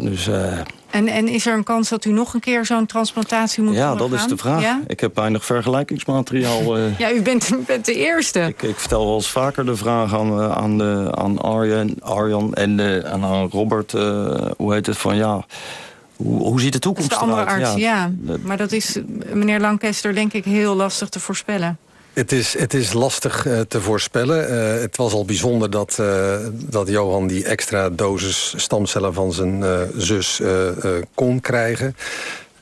[0.00, 0.58] Dus, uh,
[0.90, 3.94] en, en is er een kans dat u nog een keer zo'n transplantatie moet ja,
[3.94, 4.02] doen?
[4.02, 4.62] Ja, dat is de vraag.
[4.62, 4.80] Ja?
[4.86, 6.78] Ik heb weinig vergelijkingsmateriaal.
[6.78, 8.40] Uh, ja, u bent, u bent de eerste.
[8.40, 12.54] Ik, ik, vertel wel eens vaker de vraag aan, uh, aan, de, aan Arjen, Arjan
[12.54, 13.92] en de, aan Robert,
[14.56, 15.44] hoe heet het, van ja...
[16.16, 17.26] hoe, hoe ziet de toekomst eruit?
[17.26, 18.12] de andere arts, ja.
[18.42, 18.98] Maar dat is,
[19.32, 21.78] meneer Lancaster, denk ik heel lastig te voorspellen.
[22.14, 24.52] Het is, het is lastig uh, te voorspellen.
[24.52, 29.64] Uh, het was al bijzonder dat, uh, dat Johan die extra dosis stamcellen van zijn
[29.96, 30.40] zus
[31.14, 31.96] kon krijgen.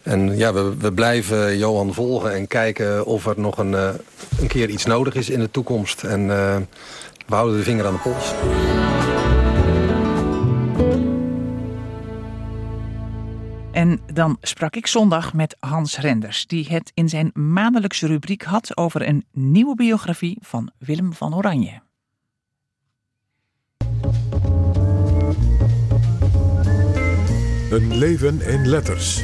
[0.02, 4.68] En ja, we, we blijven Johan volgen en kijken of er nog een, een keer
[4.68, 6.02] iets nodig is in de toekomst.
[6.02, 6.26] En
[7.26, 8.32] we houden de vinger aan de pols.
[13.72, 18.76] En dan sprak ik zondag met Hans Renders, die het in zijn maandelijkse rubriek had
[18.76, 21.80] over een nieuwe biografie van Willem van Oranje.
[27.70, 29.22] Een leven in letters.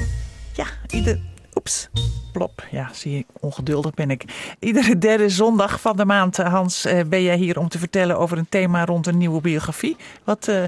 [0.55, 1.21] Ja, ieder.
[1.55, 1.89] Oeps,
[2.33, 2.67] plop.
[2.71, 4.55] Ja, zie je, ongeduldig ben ik.
[4.59, 8.39] Iedere derde zondag van de maand, Hans, eh, ben jij hier om te vertellen over
[8.39, 9.97] een thema rond een nieuwe biografie.
[10.25, 10.49] Wat.
[10.49, 10.65] Uh,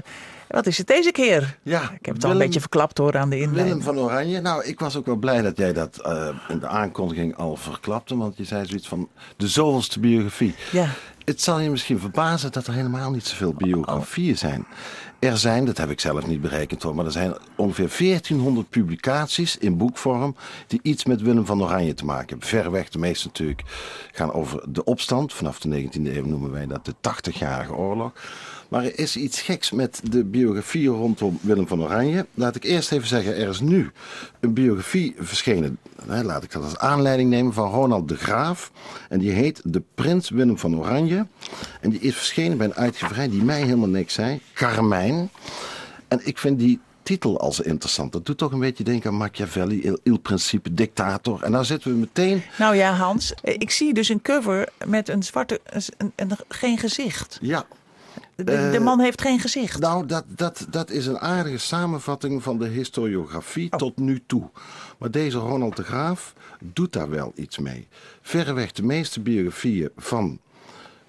[0.51, 1.57] wat is het deze keer?
[1.63, 3.67] Ja, ik heb het al een beetje verklapt hoor aan de inleiding.
[3.67, 4.41] Willem van Oranje.
[4.41, 8.17] Nou, ik was ook wel blij dat jij dat uh, in de aankondiging al verklapte.
[8.17, 10.55] Want je zei zoiets van de zoveelste biografie.
[10.71, 10.87] Ja.
[11.25, 14.65] Het zal je misschien verbazen dat er helemaal niet zoveel biografieën zijn.
[15.19, 19.57] Er zijn, dat heb ik zelf niet berekend hoor, maar er zijn ongeveer 1400 publicaties
[19.57, 20.35] in boekvorm
[20.67, 22.47] die iets met Willem van Oranje te maken hebben.
[22.47, 23.61] Verreweg de meeste natuurlijk
[24.11, 25.33] gaan over de opstand.
[25.33, 28.11] Vanaf de 19e eeuw noemen wij dat de 80-jarige oorlog.
[28.71, 32.25] Maar er is iets geks met de biografie rondom Willem van Oranje.
[32.33, 33.91] Laat ik eerst even zeggen, er is nu
[34.39, 35.77] een biografie verschenen.
[36.05, 38.71] Laat ik dat als aanleiding nemen van Ronald de Graaf.
[39.09, 41.27] En die heet De Prins Willem van Oranje.
[41.81, 44.41] En die is verschenen bij een uitgeverij die mij helemaal niks zei.
[44.53, 45.29] Carmijn.
[46.07, 48.11] En ik vind die titel als interessant.
[48.11, 51.43] Dat doet toch een beetje denken aan Machiavelli, Il, il Principe, dictator.
[51.43, 52.43] En dan zitten we meteen...
[52.57, 55.59] Nou ja, Hans, ik zie dus een cover met een zwarte,
[55.97, 57.37] een, een, geen gezicht.
[57.41, 57.65] Ja,
[58.45, 59.79] de, de, eh, man heeft geen gezicht.
[59.79, 63.79] Nou, dat, dat, dat is een aardige samenvatting van de historiografie oh.
[63.79, 64.49] tot nu toe.
[64.97, 67.87] Maar deze Ronald de Graaf doet daar wel iets mee.
[68.21, 70.39] Verreweg de meeste biografieën van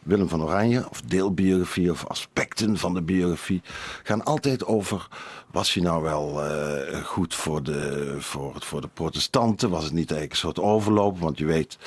[0.03, 3.63] Willem van Oranje, of deelbiografie of aspecten van de biografie,
[4.03, 5.09] gaan altijd over:
[5.53, 9.71] was hij nou wel uh, goed voor de, voor, voor de protestanten?
[9.71, 11.19] Was het niet eigenlijk een soort overloop?
[11.19, 11.79] Want je weet,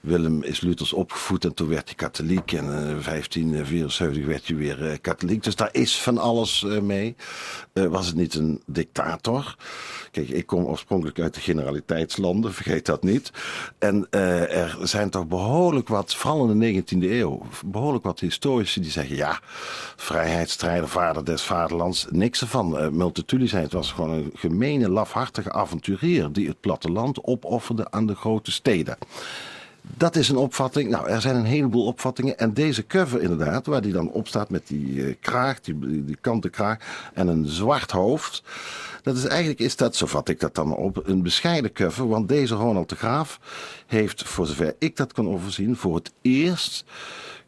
[0.00, 2.52] Willem is Luthers opgevoed en toen werd hij katholiek.
[2.52, 5.42] En in uh, 1574 werd hij weer uh, katholiek.
[5.42, 7.16] Dus daar is van alles eh, mee.
[7.72, 9.56] was het niet een dictator?
[10.10, 13.30] Kijk, ik kom oorspronkelijk uit de generaliteitslanden, vergeet dat niet.
[13.78, 18.90] En er zijn toch behoorlijk wat, vooral in de 19e eeuw behoorlijk wat historici die
[18.90, 19.40] zeggen: ja,
[19.96, 22.96] vrijheidsstrijder, vader des vaderlands, niks ervan.
[23.02, 28.14] Multatuli zei: het was gewoon een gemene, lafhartige avonturier die het platteland opofferde aan de
[28.14, 28.96] grote steden.
[29.96, 30.90] Dat is een opvatting.
[30.90, 32.38] Nou, er zijn een heleboel opvattingen.
[32.38, 36.50] En deze cover inderdaad, waar die dan op staat met die uh, kraag, die, die
[36.50, 36.78] kraag
[37.14, 38.42] en een zwart hoofd.
[39.02, 42.08] Dat is eigenlijk, is dat, zo vat ik dat dan op, een bescheiden cover.
[42.08, 43.40] Want deze Ronald de Graaf
[43.86, 46.84] heeft, voor zover ik dat kan overzien, voor het eerst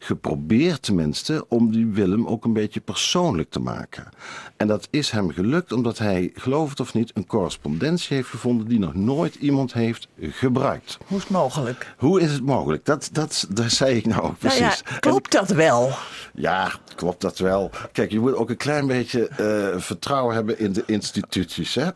[0.05, 4.09] geprobeerd tenminste om die Willem ook een beetje persoonlijk te maken.
[4.57, 8.67] En dat is hem gelukt omdat hij, geloof het of niet, een correspondentie heeft gevonden
[8.67, 10.97] die nog nooit iemand heeft gebruikt.
[11.07, 11.95] Hoe is het mogelijk?
[11.97, 12.85] Hoe is het mogelijk?
[12.85, 14.59] Dat, dat, dat zei ik nou ook precies.
[14.59, 15.91] Nou ja, klopt dat wel?
[16.33, 17.71] Ja, klopt dat wel.
[17.91, 21.75] Kijk, je moet ook een klein beetje uh, vertrouwen hebben in de instituties.
[21.75, 21.89] Hè?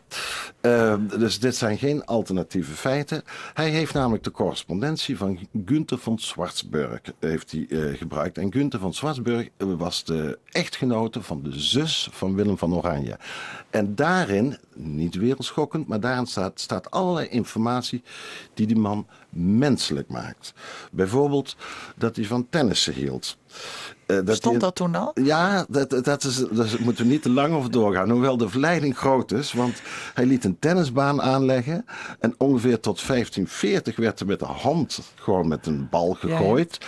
[0.62, 3.22] Uh, dus dit zijn geen alternatieve feiten.
[3.54, 8.38] Hij heeft namelijk de correspondentie van Günther van Schwarzburg heeft hij, uh, gebruikt.
[8.38, 13.18] En Günther van Schwarzburg was de echtgenote van de zus van Willem van Oranje.
[13.70, 18.02] En daarin, niet wereldschokkend, maar daarin staat, staat allerlei informatie
[18.54, 20.54] die die man menselijk maakt.
[20.92, 21.56] Bijvoorbeeld
[21.96, 23.36] dat hij van tennissen hield.
[24.06, 25.10] Uh, dat Stond dat toen al?
[25.14, 28.10] Ja, dat, dat, is, dat moeten we niet te lang over doorgaan.
[28.10, 29.52] Hoewel de verleiding groot is.
[29.52, 29.82] Want
[30.14, 31.84] hij liet een tennisbaan aanleggen.
[32.20, 36.78] En ongeveer tot 1540 werd er met de hand gewoon met een bal gegooid.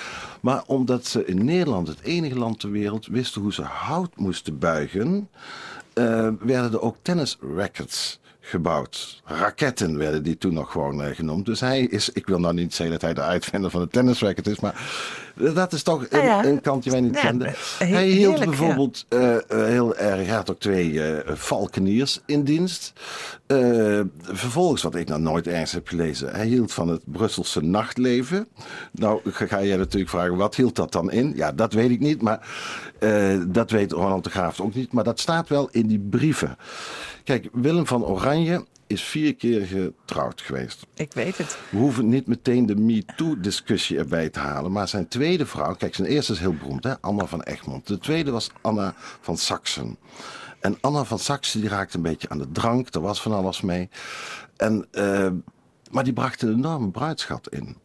[0.41, 4.59] Maar omdat ze in Nederland, het enige land ter wereld, wisten hoe ze hout moesten
[4.59, 5.29] buigen.
[5.95, 9.23] Uh, werden er ook tennisrackets gebouwd.
[9.25, 11.47] Raketten werden die toen nog gewoon uh, genoemd.
[11.47, 14.47] Dus hij is, ik wil nou niet zeggen dat hij de uitvinder van de tennisracket
[14.47, 14.75] is, maar
[15.35, 17.55] dat is toch een, ah, een kant die wij niet kenden.
[17.79, 22.93] Hij hield bijvoorbeeld uh, heel erg, hij had ook twee uh, valkeniers in dienst.
[24.23, 28.49] vervolgens, wat ik nou nooit ergens heb gelezen, hij hield van het Brusselse nachtleven.
[28.93, 31.33] Nou ga jij natuurlijk vragen, wat hield dat dan in?
[31.37, 32.49] Ja, dat weet ik niet, maar
[33.47, 34.93] dat weet Ronald de Graaf ook niet.
[34.93, 36.57] Maar dat staat wel in die brieven.
[37.25, 40.87] Kijk, Willem van Oranje is vier keer getrouwd geweest.
[40.95, 41.59] Ik weet het.
[41.71, 44.73] We hoeven niet meteen de MeToo-discussie erbij te halen.
[44.73, 47.01] Maar zijn tweede vrouw, kijk, zijn eerste is heel beroemd, hè?
[47.01, 47.87] Anna van Egmond.
[47.87, 49.97] De tweede was Anna van Saxen.
[50.61, 52.95] En Anna van Saxen die raakte een beetje aan de drank.
[52.95, 53.89] Er was van alles mee.
[54.57, 55.29] En, uh,
[55.91, 57.77] maar die bracht een enorme bruidschat in.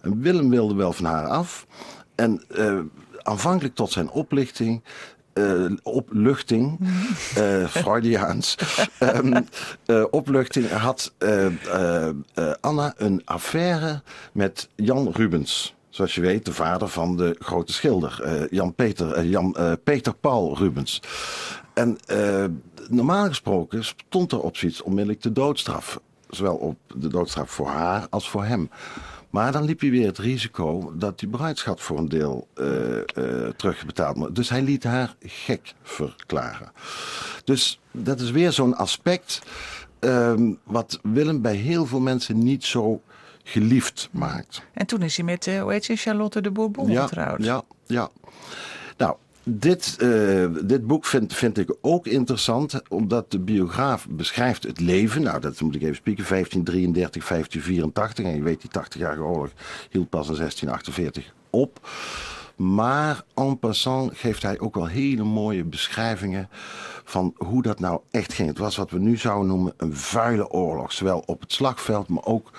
[0.00, 1.66] En Willem wilde wel van haar af.
[2.14, 2.80] En uh,
[3.22, 4.82] aanvankelijk tot zijn oplichting
[5.34, 6.78] uh, opluchting,
[7.38, 8.56] uh, Freudiaans,
[9.00, 9.46] um,
[9.86, 11.12] uh, opluchting had
[12.60, 15.74] Anna een affaire met Jan Rubens.
[15.88, 21.02] Zoals je weet, de vader van de grote schilder, Jan, Peter, Jan Peter Paul Rubens.
[21.74, 21.98] En
[22.88, 26.00] normaal gesproken stond er op zoiets onmiddellijk de doodstraf.
[26.28, 28.70] Zowel op de doodstraf voor haar als voor hem.
[29.34, 32.66] Maar dan liep hij weer het risico dat die bruidschat voor een deel uh,
[32.96, 34.34] uh, terugbetaald moet.
[34.34, 36.72] Dus hij liet haar gek verklaren.
[37.44, 39.42] Dus dat is weer zo'n aspect
[40.00, 40.32] uh,
[40.64, 43.02] wat Willem bij heel veel mensen niet zo
[43.42, 44.62] geliefd maakt.
[44.72, 47.44] En toen is hij met, uh, hoe heet ze, Charlotte de Bourbon ja, getrouwd.
[47.44, 48.10] Ja, ja.
[48.96, 54.80] Nou, dit, uh, dit boek vind, vind ik ook interessant, omdat de biograaf beschrijft het
[54.80, 55.22] leven.
[55.22, 56.24] Nou, dat moet ik even spieken.
[56.28, 58.24] 1533, 1584.
[58.24, 59.50] En je weet, die 80-jarige oorlog
[59.90, 61.88] hield pas in 1648 op.
[62.56, 66.48] Maar en passant geeft hij ook wel hele mooie beschrijvingen
[67.04, 68.48] van hoe dat nou echt ging.
[68.48, 70.92] Het was wat we nu zouden noemen een vuile oorlog.
[70.92, 72.50] Zowel op het slagveld, maar ook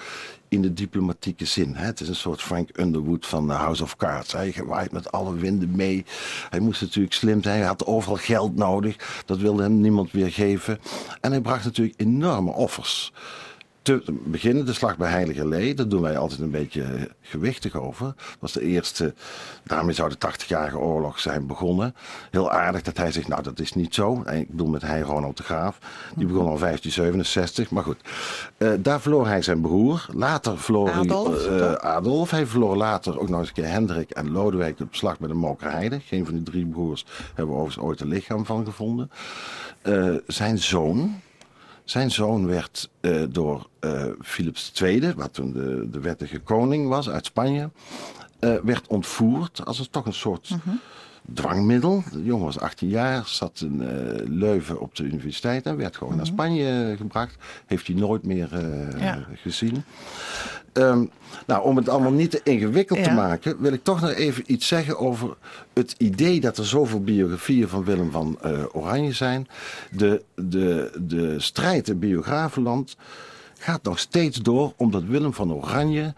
[0.49, 1.75] in de diplomatieke zin.
[1.75, 4.33] Het is een soort Frank Underwood van House of Cards.
[4.33, 6.05] Hij waait met alle winden mee.
[6.49, 7.57] Hij moest natuurlijk slim zijn.
[7.57, 9.23] Hij had overal geld nodig.
[9.25, 10.79] Dat wilde hem niemand weer geven.
[11.21, 13.13] En hij bracht natuurlijk enorme offers
[13.85, 15.73] te beginnen, de slag bij Heilige Lee.
[15.73, 18.05] Daar doen wij altijd een beetje gewichtig over.
[18.05, 19.13] Dat was de eerste,
[19.63, 21.95] daarmee zou de 80-jarige oorlog zijn begonnen.
[22.31, 24.23] Heel aardig dat hij zegt, nou dat is niet zo.
[24.31, 25.77] Ik bedoel met hij Ronald de Graaf.
[26.15, 27.97] Die begon al 1567, maar goed.
[28.57, 30.05] Uh, daar verloor hij zijn broer.
[30.13, 32.31] Later verloor Adolf, hij uh, Adolf.
[32.31, 35.33] Hij verloor later ook nog eens een keer Hendrik en Lodewijk op slag bij de
[35.33, 35.99] Mokerheide.
[35.99, 39.11] Geen van die drie broers hebben we overigens ooit een lichaam van gevonden.
[39.83, 41.21] Uh, zijn zoon,
[41.85, 47.09] zijn zoon werd uh, door uh, Philips II, wat toen de, de wettige koning was
[47.09, 47.69] uit Spanje,
[48.39, 50.79] uh, werd ontvoerd als een, toch een soort -hmm.
[51.33, 52.03] Dwangmiddel.
[52.11, 53.83] De jongen was 18 jaar, zat in
[54.37, 56.27] Leuven op de universiteit en werd gewoon mm -hmm.
[56.27, 57.35] naar Spanje gebracht.
[57.65, 58.49] Heeft hij nooit meer
[58.99, 59.25] ja.
[59.33, 59.83] gezien.
[60.77, 61.09] Um,
[61.47, 63.05] nou, om het allemaal niet te ingewikkeld ja.
[63.05, 65.35] te maken, wil ik toch nog even iets zeggen over
[65.73, 69.47] het idee dat er zoveel biografieën van Willem van uh, Oranje zijn.
[69.91, 72.97] De, de, de strijd in biografenland
[73.57, 76.13] gaat nog steeds door, omdat Willem van Oranje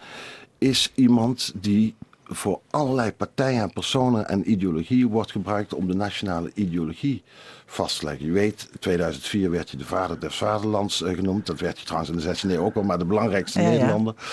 [0.57, 1.95] is iemand die
[2.29, 7.23] voor allerlei partijen en personen en ideologieën wordt gebruikt om de nationale ideologie
[7.67, 8.25] vast te leggen.
[8.25, 11.45] Je weet, in 2004 werd hij de vader des vaderlands uh, genoemd.
[11.45, 14.13] Dat werd hij trouwens in de 16e eeuw ook wel, maar de belangrijkste ja, Nederlander.
[14.17, 14.23] Ja.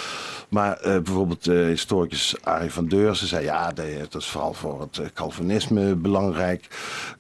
[0.49, 3.45] Maar uh, bijvoorbeeld uh, historicus Arie van Deurzen zei...
[3.45, 6.67] ja, dat is vooral voor het Calvinisme belangrijk.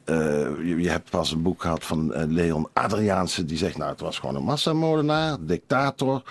[0.04, 3.44] Je, je, hebt pas een boek gehad van Leon Adriaanse...
[3.44, 6.22] die zegt, nou, het was gewoon een massamoordenaar, dictator.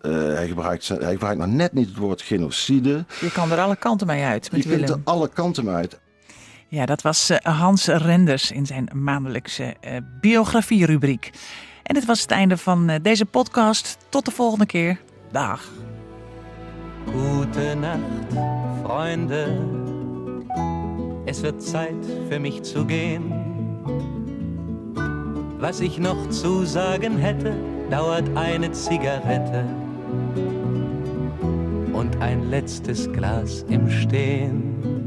[0.00, 3.04] hij, gebruikt, hij gebruikt nog net niet het woord genocide.
[3.20, 4.86] Je kan er alle kanten mee uit met Je Willem.
[4.86, 5.98] kunt er alle kanten mee uit.
[6.70, 11.30] Ja, dat was uh, Hans Renders in zijn maandelijkse uh, biografie-rubriek.
[11.82, 13.98] En dit was het einde van uh, deze podcast.
[14.08, 15.00] Tot de volgende keer.
[15.32, 15.68] Dag.
[17.06, 18.42] Gute Nacht,
[18.82, 19.46] Freunde.
[21.24, 23.22] Es wird Zeit für mich zu gehen.
[25.58, 27.52] Was ich noch zu sagen hätte,
[27.88, 29.64] dauert eine Zigarette
[31.92, 34.99] und ein letztes Glas im Stehen.